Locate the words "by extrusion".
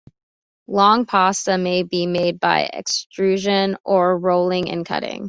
2.39-3.77